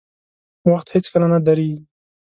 •وخت 0.71 0.87
هیڅکله 0.93 1.27
نه 1.33 1.39
درېږي. 1.47 1.79